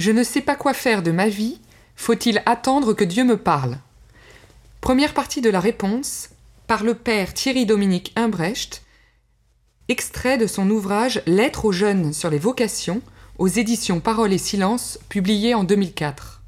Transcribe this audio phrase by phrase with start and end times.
[0.00, 1.60] Je ne sais pas quoi faire de ma vie,
[1.94, 3.76] faut-il attendre que Dieu me parle?
[4.80, 6.30] Première partie de la réponse
[6.66, 8.82] par le père Thierry Dominique Imbrecht,
[9.88, 13.02] extrait de son ouvrage Lettres aux jeunes sur les vocations
[13.36, 16.40] aux éditions Parole et Silence, publié en 2004.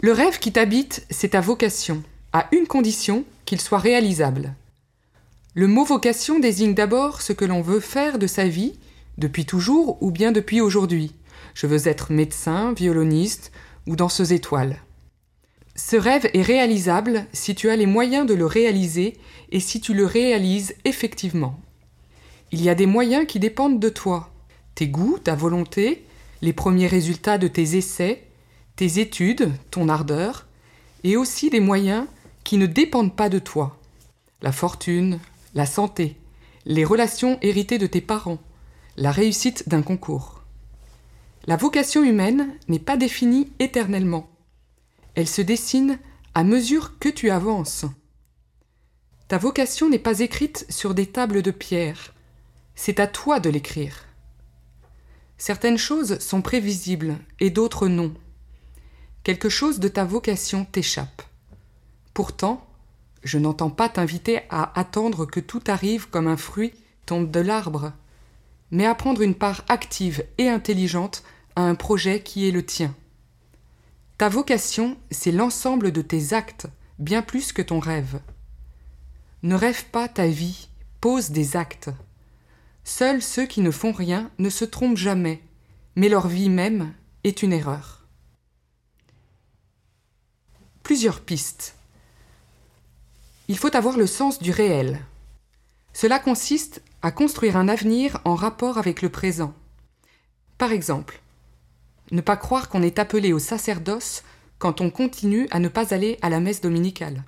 [0.00, 4.56] Le rêve qui t'habite, c'est ta vocation, à une condition qu'il soit réalisable.
[5.54, 8.76] Le mot vocation désigne d'abord ce que l'on veut faire de sa vie,
[9.18, 11.12] depuis toujours ou bien depuis aujourd'hui.
[11.54, 13.52] Je veux être médecin, violoniste
[13.86, 14.78] ou danseuse étoile.
[15.74, 19.16] Ce rêve est réalisable si tu as les moyens de le réaliser
[19.50, 21.58] et si tu le réalises effectivement.
[22.50, 24.30] Il y a des moyens qui dépendent de toi.
[24.74, 26.04] Tes goûts, ta volonté,
[26.42, 28.24] les premiers résultats de tes essais,
[28.76, 30.46] tes études, ton ardeur,
[31.04, 32.06] et aussi des moyens
[32.44, 33.78] qui ne dépendent pas de toi.
[34.42, 35.18] La fortune,
[35.54, 36.16] la santé,
[36.66, 38.38] les relations héritées de tes parents,
[38.96, 40.41] la réussite d'un concours.
[41.46, 44.30] La vocation humaine n'est pas définie éternellement.
[45.14, 45.98] Elle se dessine
[46.34, 47.84] à mesure que tu avances.
[49.26, 52.14] Ta vocation n'est pas écrite sur des tables de pierre,
[52.74, 54.04] c'est à toi de l'écrire.
[55.36, 58.14] Certaines choses sont prévisibles et d'autres non.
[59.24, 61.22] Quelque chose de ta vocation t'échappe.
[62.14, 62.64] Pourtant,
[63.24, 66.72] je n'entends pas t'inviter à attendre que tout arrive comme un fruit
[67.06, 67.92] tombe de l'arbre,
[68.70, 71.22] mais à prendre une part active et intelligente
[71.56, 72.94] à un projet qui est le tien.
[74.18, 76.66] Ta vocation, c'est l'ensemble de tes actes,
[76.98, 78.20] bien plus que ton rêve.
[79.42, 80.68] Ne rêve pas ta vie,
[81.00, 81.90] pose des actes.
[82.84, 85.42] Seuls ceux qui ne font rien ne se trompent jamais,
[85.96, 86.92] mais leur vie même
[87.24, 88.06] est une erreur.
[90.82, 91.76] Plusieurs pistes.
[93.48, 95.00] Il faut avoir le sens du réel.
[95.92, 99.54] Cela consiste à construire un avenir en rapport avec le présent.
[100.58, 101.21] Par exemple,
[102.12, 104.22] ne pas croire qu'on est appelé au sacerdoce
[104.58, 107.24] quand on continue à ne pas aller à la messe dominicale.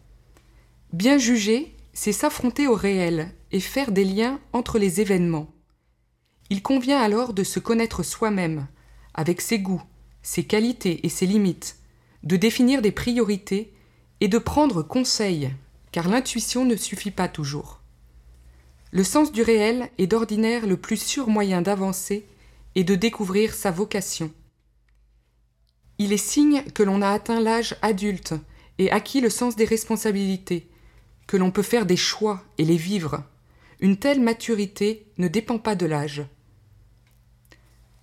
[0.93, 5.49] Bien juger, c'est s'affronter au réel et faire des liens entre les événements.
[6.51, 8.69] Il convient alors de se connaître soi-même,
[9.15, 9.83] avec ses goûts,
[10.23, 11.79] ses qualités et ses limites,
[12.23, 13.73] de définir des priorités
[14.21, 15.51] et de prendre conseil
[15.93, 17.81] car l'intuition ne suffit pas toujours.
[18.91, 22.27] Le sens du réel est d'ordinaire le plus sûr moyen d'avancer
[22.75, 24.33] et de découvrir sa vocation.
[25.99, 28.35] Il est signe que l'on a atteint l'âge adulte
[28.79, 30.69] et acquis le sens des responsabilités,
[31.27, 33.23] que l'on peut faire des choix et les vivre.
[33.81, 36.25] Une telle maturité ne dépend pas de l'âge.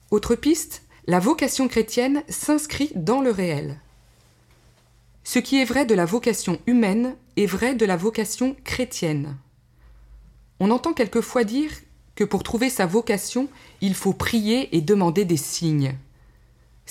[0.10, 3.80] Autre piste, la vocation chrétienne s'inscrit dans le réel.
[5.24, 9.38] Ce qui est vrai de la vocation humaine est vrai de la vocation chrétienne.
[10.60, 11.72] On entend quelquefois dire
[12.16, 13.50] que pour trouver sa vocation,
[13.82, 15.96] il faut prier et demander des signes.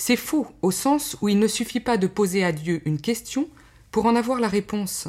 [0.03, 3.47] C'est faux au sens où il ne suffit pas de poser à Dieu une question
[3.91, 5.07] pour en avoir la réponse.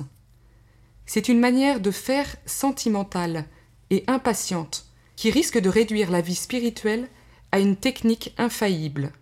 [1.07, 3.47] C'est une manière de faire sentimentale
[3.89, 4.85] et impatiente
[5.17, 7.09] qui risque de réduire la vie spirituelle
[7.53, 9.13] à une technique infaillible.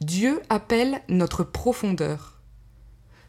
[0.00, 2.40] Dieu appelle notre profondeur.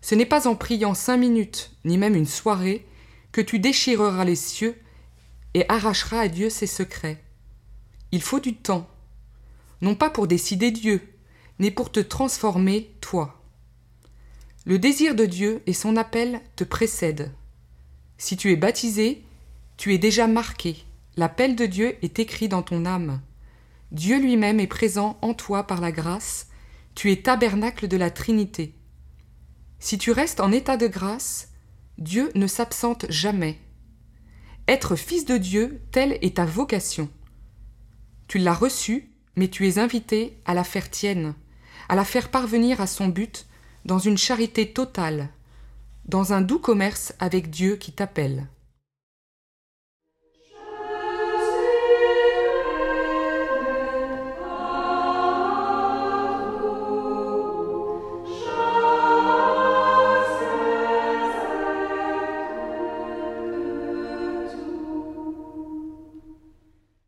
[0.01, 2.87] Ce n'est pas en priant cinq minutes, ni même une soirée,
[3.31, 4.75] que tu déchireras les cieux
[5.53, 7.23] et arracheras à Dieu ses secrets.
[8.11, 8.89] Il faut du temps,
[9.81, 11.13] non pas pour décider Dieu,
[11.59, 13.41] mais pour te transformer toi.
[14.65, 17.31] Le désir de Dieu et son appel te précèdent.
[18.17, 19.23] Si tu es baptisé,
[19.77, 20.83] tu es déjà marqué.
[21.15, 23.21] L'appel de Dieu est écrit dans ton âme.
[23.91, 26.47] Dieu lui-même est présent en toi par la grâce.
[26.95, 28.75] Tu es tabernacle de la Trinité.
[29.79, 31.49] Si tu restes en état de grâce,
[31.97, 33.59] Dieu ne s'absente jamais.
[34.67, 37.09] Être fils de Dieu, telle est ta vocation.
[38.27, 41.35] Tu l'as reçue, mais tu es invité à la faire tienne,
[41.89, 43.45] à la faire parvenir à son but
[43.85, 45.29] dans une charité totale,
[46.05, 48.47] dans un doux commerce avec Dieu qui t'appelle.